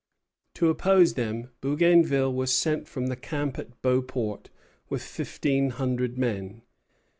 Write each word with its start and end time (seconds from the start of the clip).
To 0.55 0.69
oppose 0.71 1.13
them, 1.13 1.51
Bougainville 1.61 2.33
was 2.33 2.51
sent 2.51 2.87
from 2.87 3.05
the 3.05 3.15
camp 3.15 3.59
at 3.59 3.83
Beauport 3.83 4.49
with 4.89 5.03
fifteen 5.03 5.69
hundred 5.69 6.17
men. 6.17 6.63